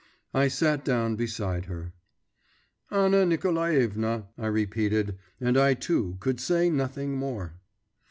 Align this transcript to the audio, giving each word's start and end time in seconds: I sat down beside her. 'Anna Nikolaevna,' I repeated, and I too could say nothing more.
I 0.33 0.47
sat 0.47 0.83
down 0.83 1.15
beside 1.15 1.65
her. 1.65 1.93
'Anna 2.89 3.23
Nikolaevna,' 3.23 4.29
I 4.35 4.47
repeated, 4.47 5.19
and 5.39 5.55
I 5.59 5.75
too 5.75 6.17
could 6.19 6.39
say 6.39 6.71
nothing 6.71 7.15
more. 7.15 7.59